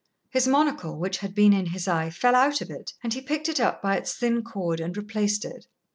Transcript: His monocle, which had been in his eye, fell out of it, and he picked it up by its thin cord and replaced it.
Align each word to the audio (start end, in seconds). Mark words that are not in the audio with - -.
His 0.31 0.47
monocle, 0.47 0.97
which 0.97 1.19
had 1.19 1.35
been 1.35 1.53
in 1.53 1.67
his 1.67 1.87
eye, 1.87 2.09
fell 2.09 2.33
out 2.33 2.59
of 2.59 2.71
it, 2.71 2.91
and 3.03 3.13
he 3.13 3.21
picked 3.21 3.47
it 3.47 3.59
up 3.59 3.83
by 3.83 3.97
its 3.97 4.15
thin 4.15 4.41
cord 4.43 4.79
and 4.79 4.97
replaced 4.97 5.45
it. 5.45 5.67